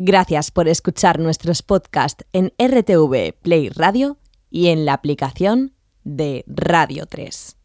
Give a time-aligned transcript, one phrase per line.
[0.00, 4.16] Gracias por escuchar nuestros podcasts en RTV Play Radio
[4.48, 5.74] y en la aplicación
[6.04, 7.56] de Radio 3.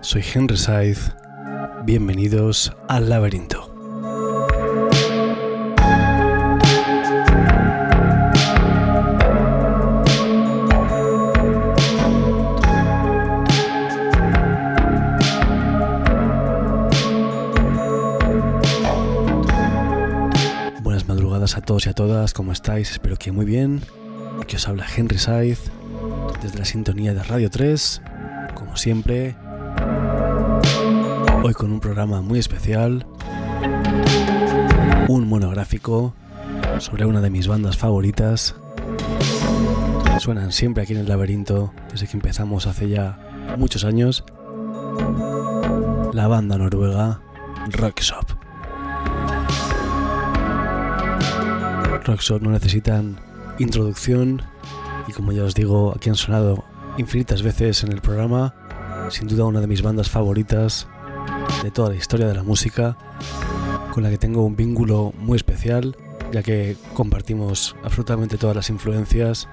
[0.00, 1.10] Soy Henry Saiz.
[1.84, 3.68] Bienvenidos al laberinto.
[20.80, 22.92] Buenas madrugadas a todos y a todas, ¿cómo estáis?
[22.92, 23.80] Espero que muy bien.
[24.40, 25.72] Aquí os habla Henry Saiz
[26.40, 28.17] desde la sintonía de Radio 3 como
[28.78, 29.34] siempre,
[31.42, 33.06] hoy con un programa muy especial,
[35.08, 36.14] un monográfico
[36.78, 38.54] sobre una de mis bandas favoritas.
[40.20, 43.18] Suenan siempre aquí en el laberinto desde que empezamos hace ya
[43.58, 44.24] muchos años.
[46.12, 47.20] La banda noruega
[47.72, 48.30] Rockshop.
[52.04, 53.18] Rockshop no necesitan
[53.58, 54.40] introducción
[55.08, 56.64] y como ya os digo, aquí han sonado
[56.96, 58.54] infinitas veces en el programa,
[59.10, 60.86] sin duda una de mis bandas favoritas
[61.62, 62.96] de toda la historia de la música,
[63.92, 65.96] con la que tengo un vínculo muy especial,
[66.32, 69.48] ya que compartimos absolutamente todas las influencias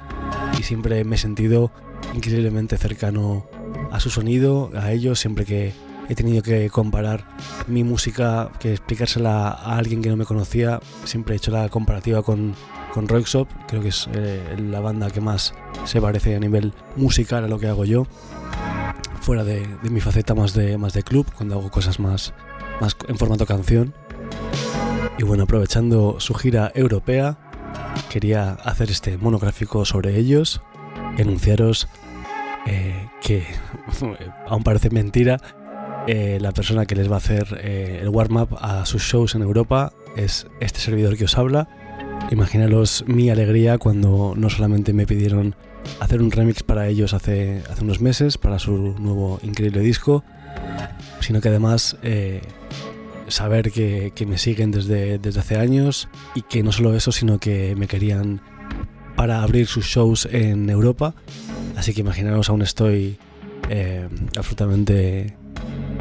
[0.59, 1.71] y siempre me he sentido
[2.13, 3.45] increíblemente cercano
[3.91, 5.73] a su sonido, a ellos, siempre que
[6.09, 7.25] he tenido que comparar
[7.67, 12.21] mi música, que explicársela a alguien que no me conocía, siempre he hecho la comparativa
[12.21, 12.55] con
[12.95, 15.53] con Rockshop, creo que es eh, la banda que más
[15.83, 18.07] se parece a nivel musical a lo que hago yo,
[19.25, 22.35] fuera de, mi faceta más de, más de club, cuando hago cosas más,
[22.79, 23.95] más en formato canción.
[25.17, 27.39] Y bueno, aprovechando su gira europea,
[28.11, 30.61] quería hacer este monográfico sobre ellos,
[31.17, 31.87] enunciaros
[32.67, 33.43] eh, que,
[34.47, 35.41] aún parece mentira,
[36.05, 39.91] eh, la persona que les va a hacer el warm-up a sus shows en Europa
[40.15, 41.67] es este servidor que os habla
[42.31, 45.55] Imaginaros mi alegría cuando no solamente me pidieron
[45.99, 50.23] hacer un remix para ellos hace, hace unos meses, para su nuevo increíble disco,
[51.19, 52.41] sino que además eh,
[53.27, 57.75] saber que, me siguen desde, desde hace años y que no solo eso, sino que
[57.75, 58.41] me querían
[59.15, 61.15] para abrir sus shows en Europa.
[61.75, 63.17] Así que imaginaros, aún estoy
[63.69, 64.07] eh,
[64.37, 65.35] absolutamente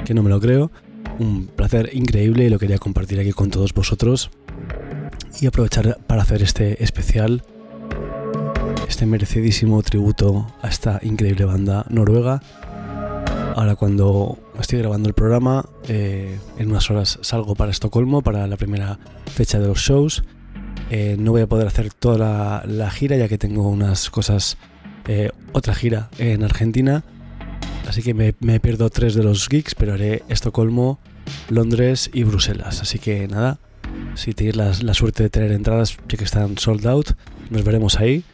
[0.04, 0.70] que no me lo creo.
[1.18, 4.30] Un placer increíble y lo quería compartir aquí con todos vosotros
[5.40, 7.44] y aprovechar para hacer este especial,
[8.88, 12.40] este merecidísimo tributo a esta increíble banda noruega.
[13.56, 18.56] Ahora cuando estoy grabando el programa, eh, en unas horas salgo para Estocolmo para la
[18.56, 20.24] primera fecha de los shows.
[20.90, 24.56] Eh, no voy a poder hacer toda la, gira ya que tengo unas cosas,
[25.08, 27.04] eh, otra gira en Argentina.
[27.88, 30.98] Así que me, me pierdo tres de los gigs, pero haré Estocolmo,
[31.48, 32.80] Londres y Bruselas.
[32.80, 33.58] Así que nada,
[34.14, 37.10] si tenéis la, suerte de tener entradas, ya que están sold out,
[37.50, 38.24] nos veremos ahí.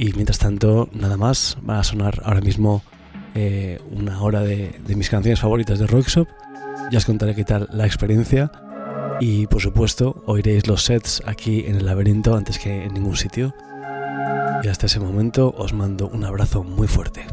[0.00, 2.82] Y mientras tanto, nada más, va a sonar ahora mismo
[3.34, 6.26] eh, una hora de, mis canciones favoritas de Rockshop.
[6.90, 8.50] Ya os contaré qué tal la experiencia.
[9.20, 13.54] Y por supuesto, oiréis los sets aquí en el laberinto antes que en ningún sitio.
[14.62, 17.26] Y hasta ese momento os mando un abrazo muy fuerte.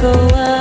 [0.00, 0.57] go up.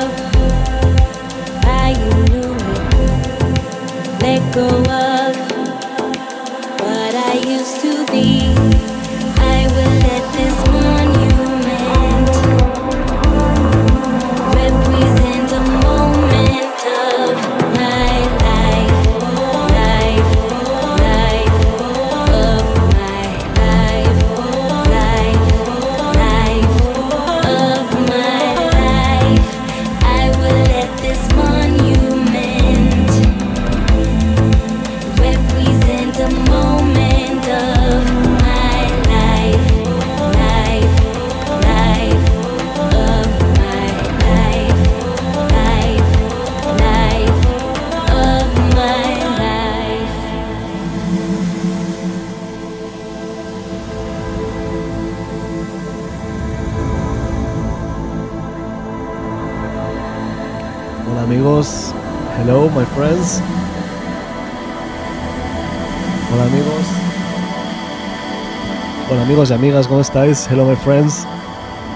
[69.38, 70.48] Amigos y amigas, ¿cómo estáis?
[70.50, 71.28] Hello my friends.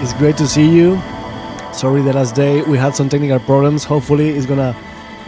[0.00, 0.96] It's great to see you.
[1.72, 3.84] Sorry the last day we had some technical problems.
[3.84, 4.76] Hopefully it's gonna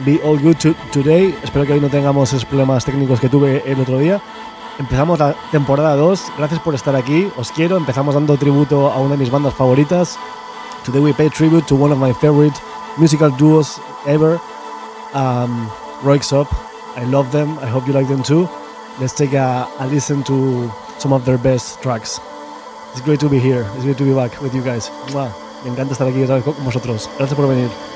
[0.05, 0.57] be all good
[0.93, 1.35] today.
[1.43, 4.21] Espero que hoy no tengamos esos problemas técnicos que tuve el otro día.
[4.79, 6.33] Empezamos la temporada 2.
[6.39, 7.29] Gracias por estar aquí.
[7.37, 7.77] Os quiero.
[7.77, 10.17] Empezamos dando tributo a una de mis bandas favoritas.
[10.85, 12.55] Today we pay tribute to one of my favorite
[12.97, 14.39] musical duos ever,
[15.15, 15.69] um.
[16.07, 17.59] I love them.
[17.59, 18.49] I hope you like them too.
[19.01, 20.71] Let's take a, a listen to
[21.05, 22.19] some of their best tracks.
[22.93, 23.67] It's great to be here.
[23.75, 24.91] It's great to be back with you guys.
[25.63, 27.11] Me encanta estar aquí con vosotros.
[27.19, 27.94] Gracias por venir.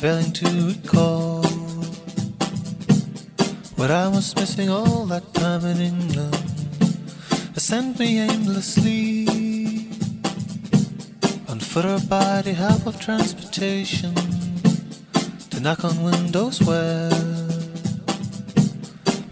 [0.00, 1.42] failing to recall
[3.76, 6.34] what I was missing all that time in England.
[7.54, 9.28] It sent me aimlessly
[11.50, 14.14] on foot or by the help of transportation
[15.50, 17.10] to knock on windows where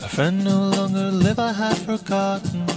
[0.03, 1.39] my friend no longer lived.
[1.41, 2.68] I had forgotten.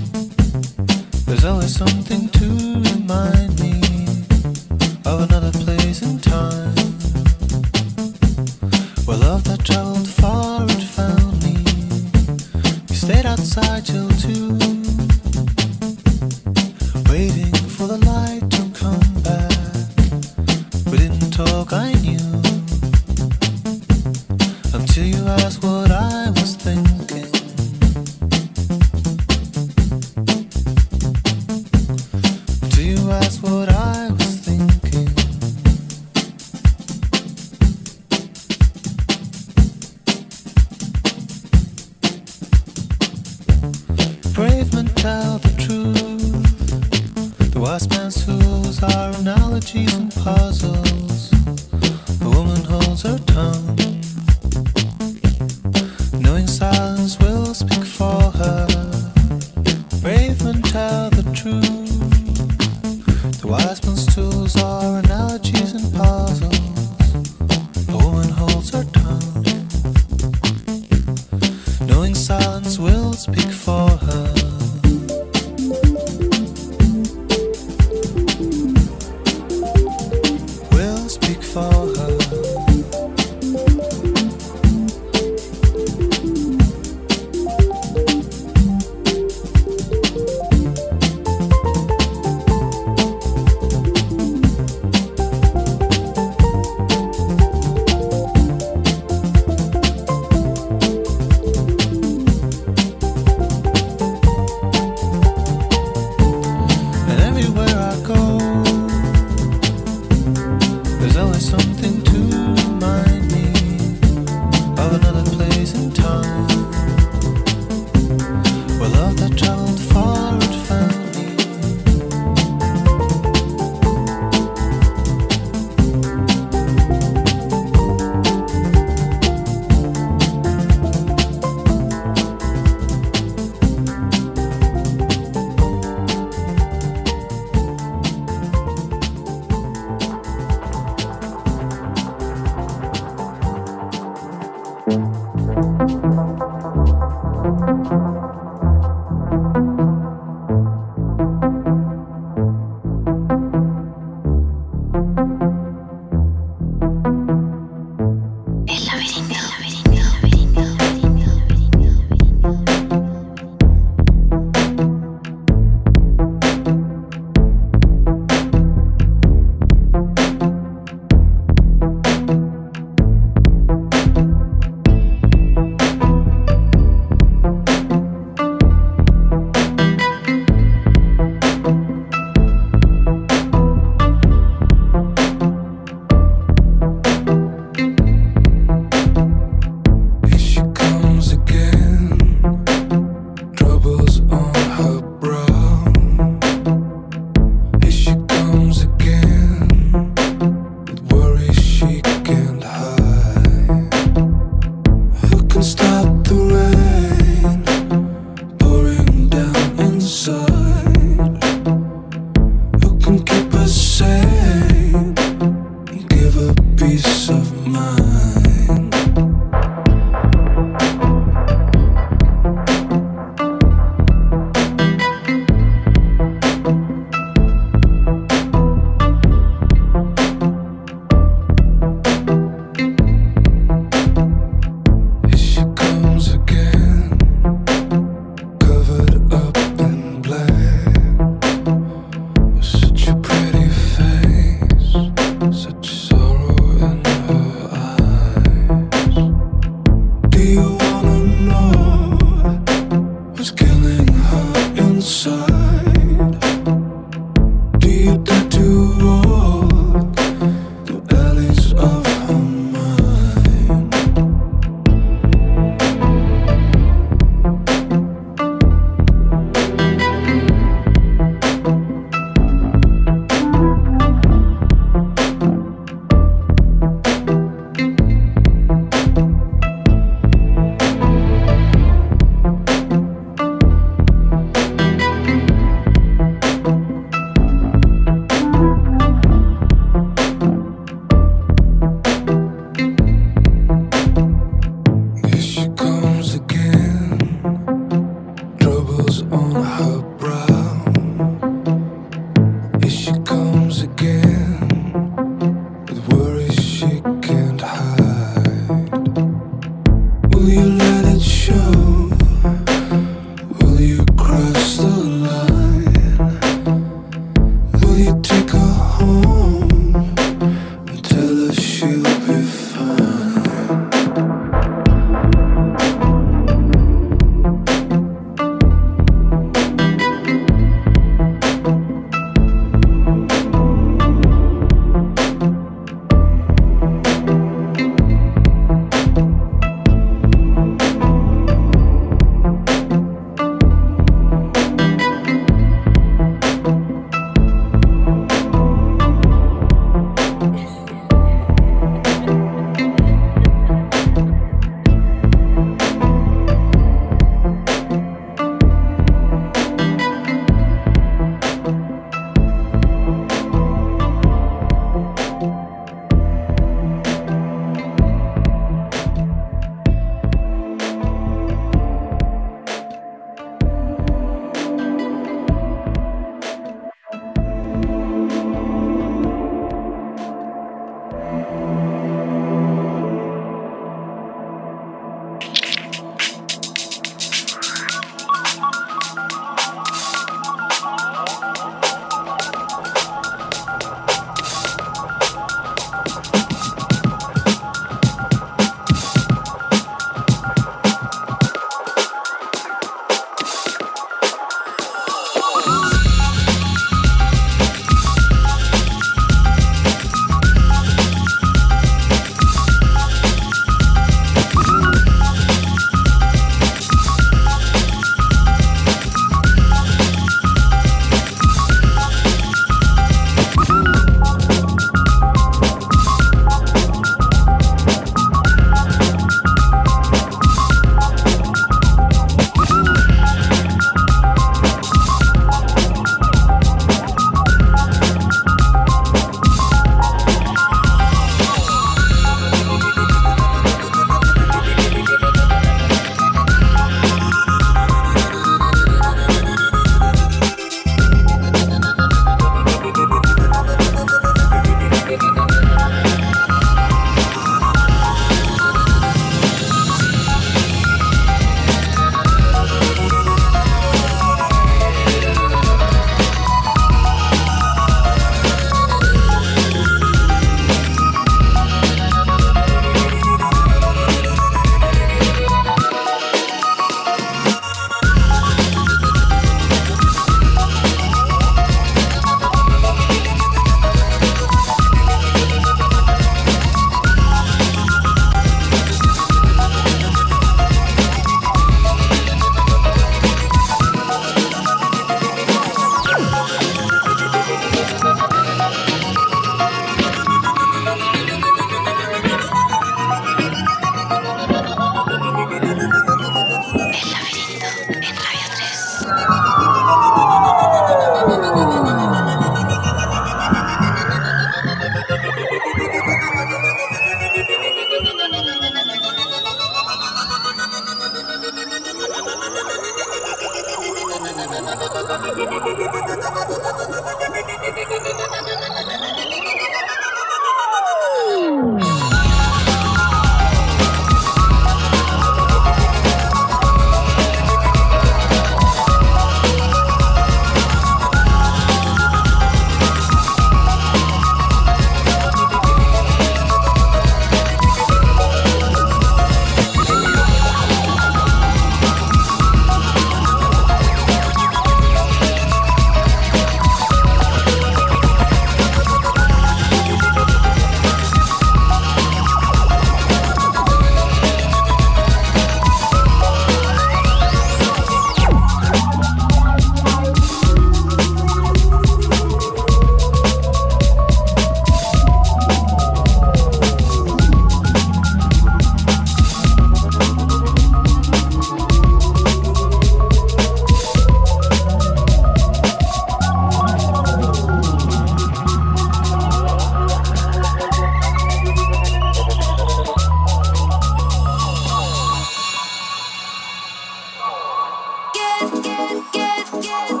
[598.49, 599.61] get, get, get.
[599.61, 600.00] get.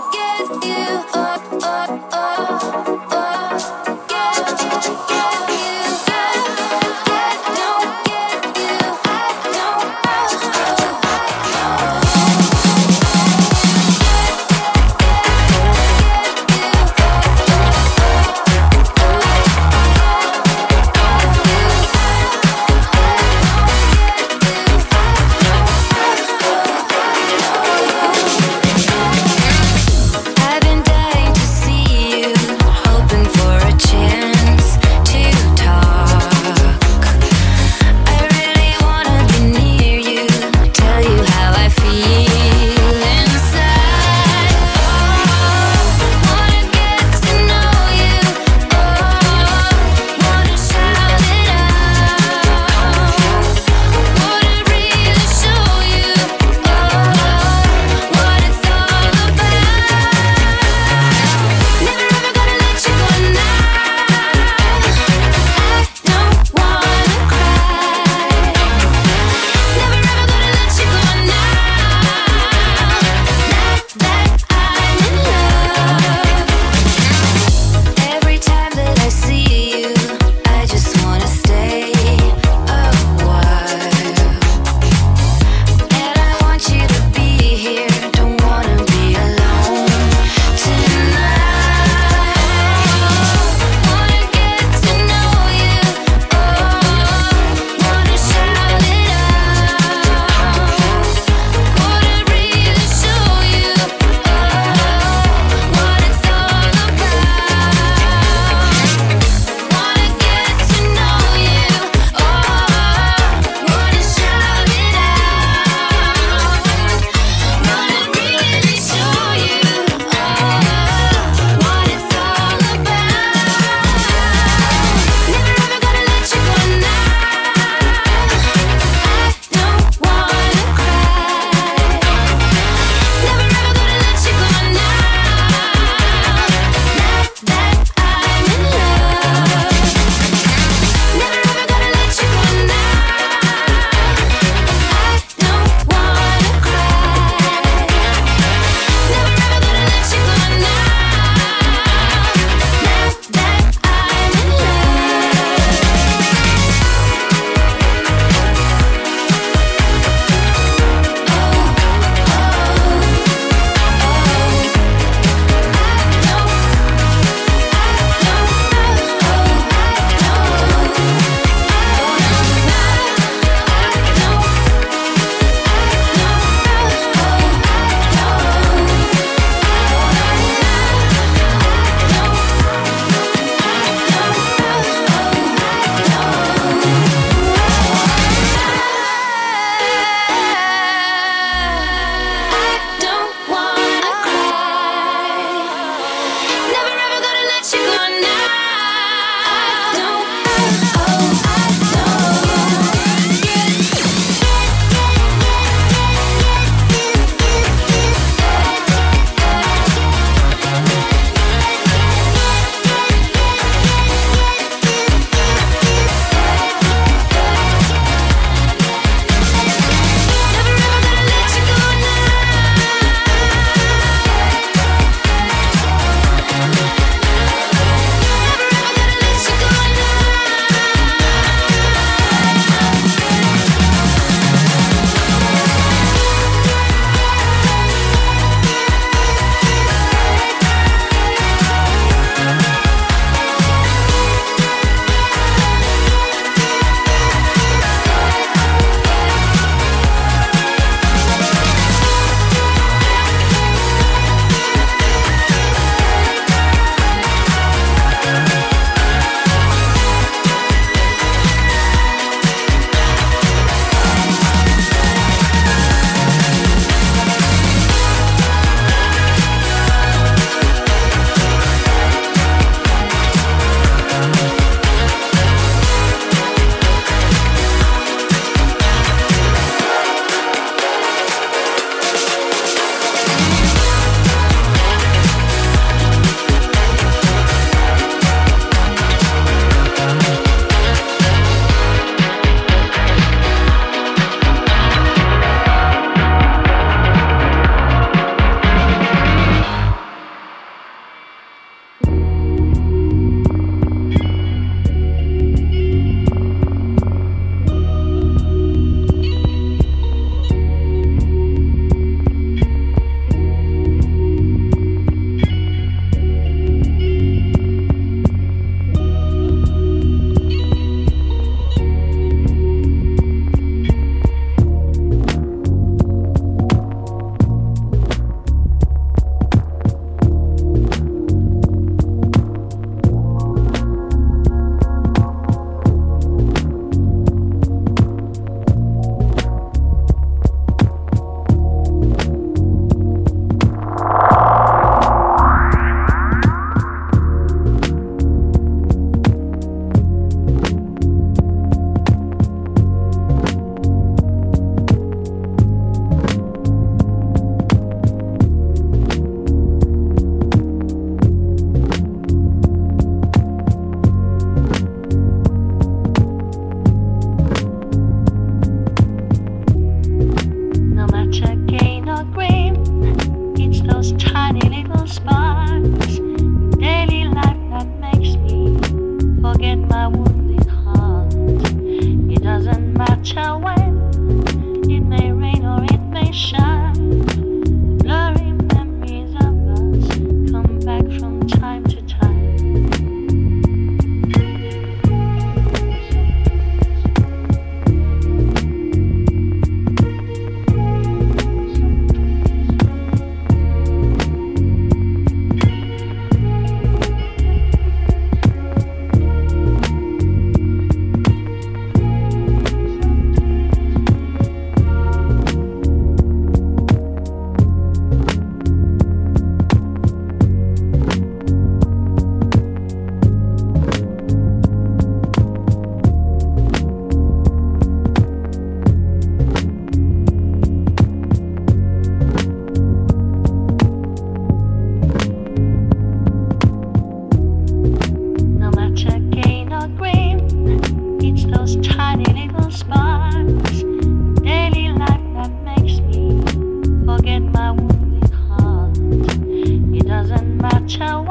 [450.91, 451.30] ciao.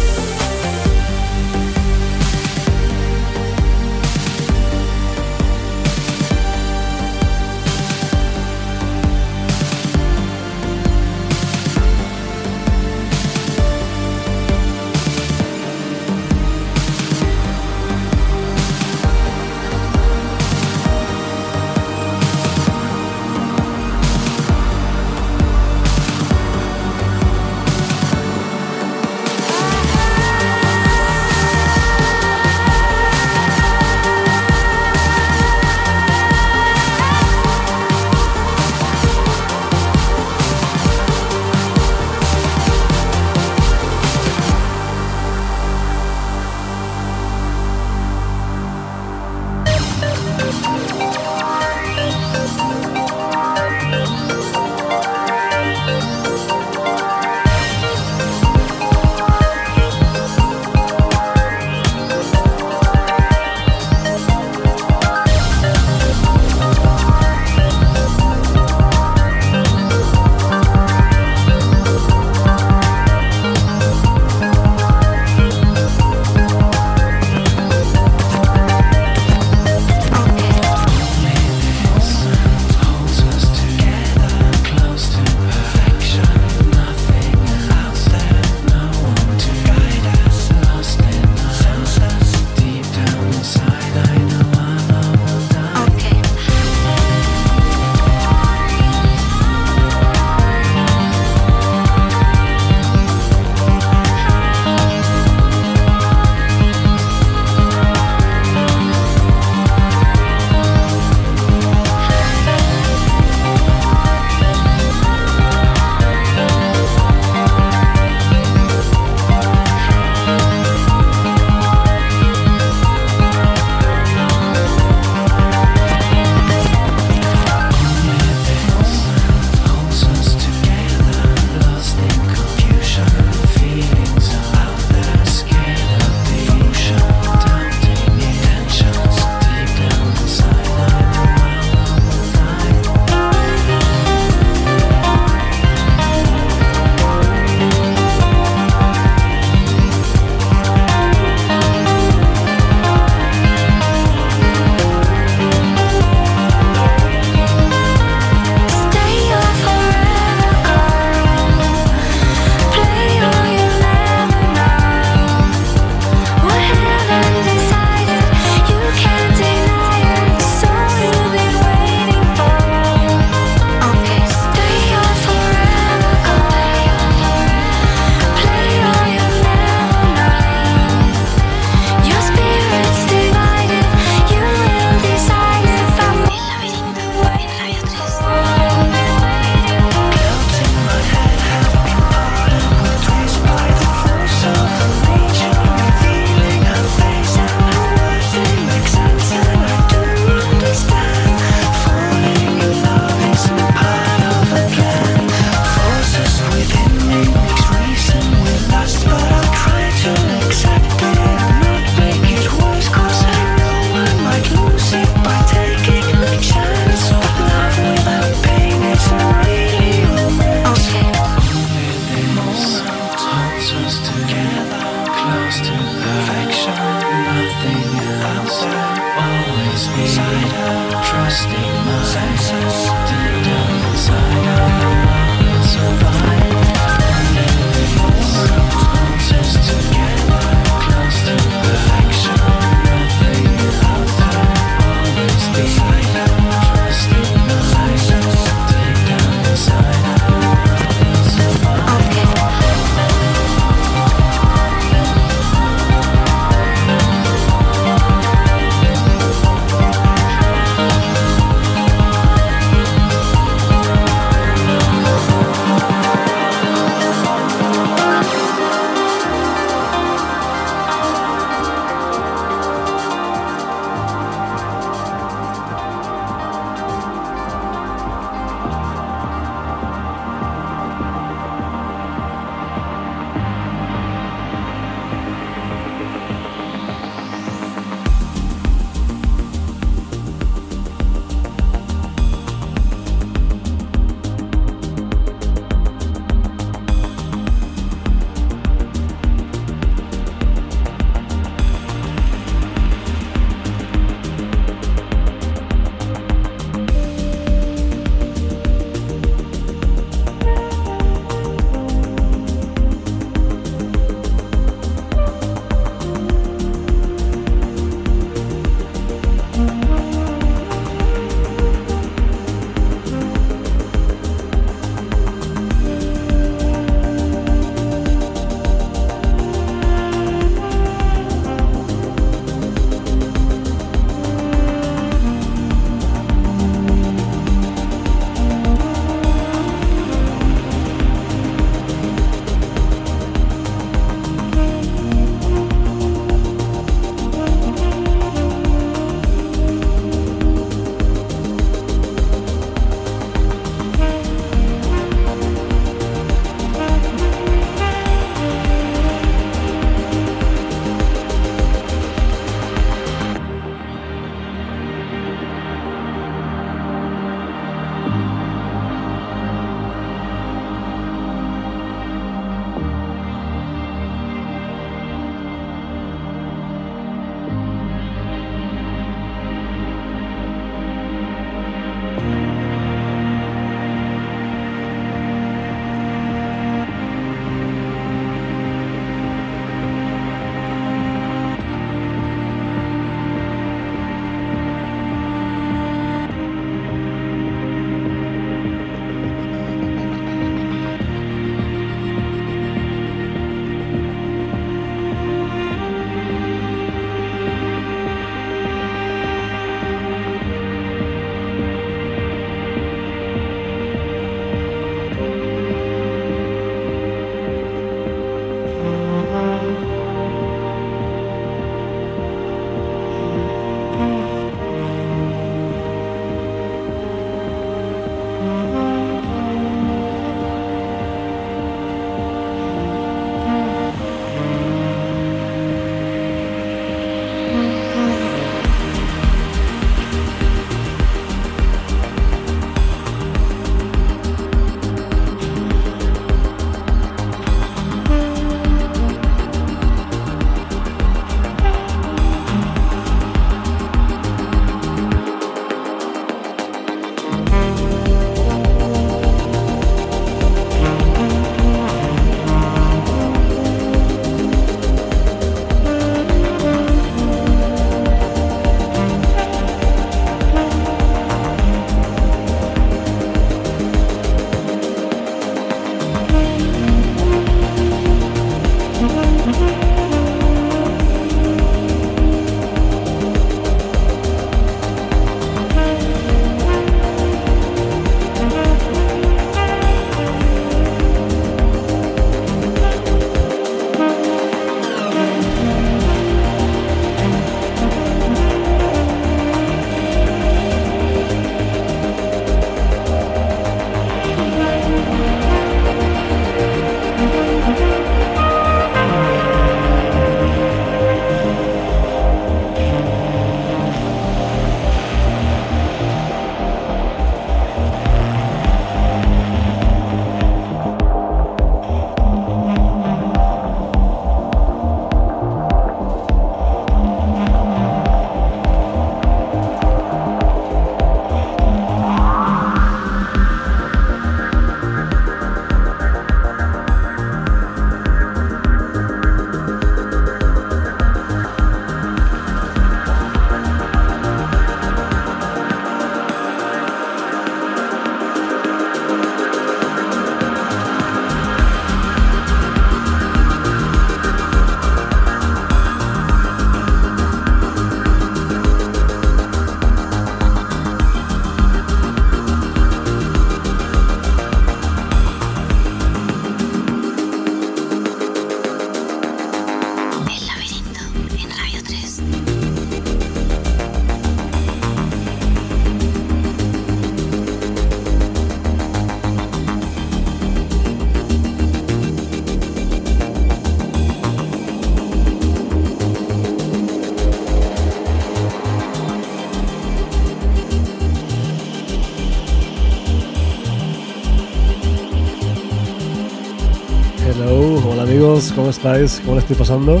[598.38, 599.20] Amigos, ¿cómo estáis?
[599.24, 600.00] ¿Cómo le estoy pasando?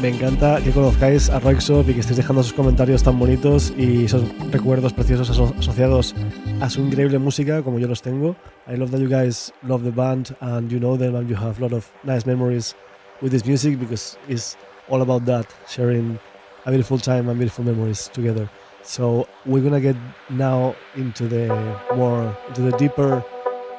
[0.00, 4.06] Me encanta que conozcáis a Roixop y que estéis dejando sus comentarios tan bonitos y
[4.06, 6.14] esos recuerdos preciosos aso asociados
[6.62, 8.36] a su increíble música como yo los tengo.
[8.66, 11.58] I love that you guys love the band and you know them and you have
[11.58, 12.74] a lot of nice memories
[13.20, 14.56] with this music because it's
[14.88, 16.18] all about that, sharing
[16.64, 18.48] a beautiful time and beautiful memories together.
[18.82, 19.96] So we're gonna get
[20.30, 21.48] now into the
[21.94, 23.22] more, into the deeper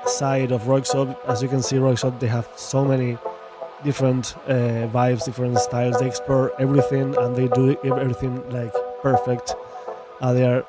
[0.05, 1.17] side of Roixop.
[1.27, 3.17] As you can see, Roixop, they have so many
[3.83, 5.99] different uh, vibes, different styles.
[5.99, 9.55] They explore everything and they do everything like perfect.
[10.21, 10.65] Uh, they are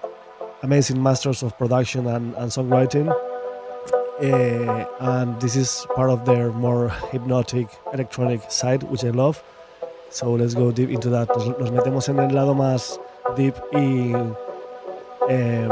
[0.63, 3.09] amazing masters of production and, and songwriting.
[4.21, 9.43] Uh, and this is part of their more hypnotic electronic side, which I love.
[10.11, 11.29] So let's go deep into that.
[11.29, 12.99] Nos, metemos en el lado más
[13.37, 14.13] deep y
[15.29, 15.69] eh,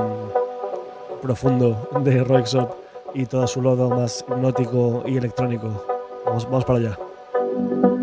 [1.22, 2.76] profundo de Roixop
[3.14, 5.84] y todo su lado más hipnótico y electrónico.
[6.24, 6.99] Vamos, vamos para allá.
[7.57, 7.95] Thank you.